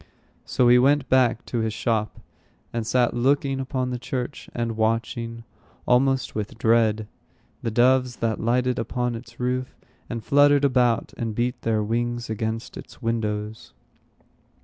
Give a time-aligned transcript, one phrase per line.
[0.45, 2.19] So he went back to his shop,
[2.73, 5.43] and sat looking upon the church, and watching,
[5.87, 7.07] almost with dread,
[7.61, 9.77] the doves that lighted upon its roof,
[10.09, 13.73] and fluttered about, and beat their wings against its windows.